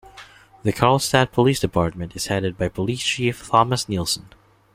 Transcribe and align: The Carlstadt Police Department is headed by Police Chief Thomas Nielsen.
The 0.63 0.73
Carlstadt 0.73 1.31
Police 1.31 1.59
Department 1.59 2.15
is 2.15 2.25
headed 2.25 2.57
by 2.57 2.69
Police 2.69 3.03
Chief 3.03 3.47
Thomas 3.47 3.87
Nielsen. 3.87 4.29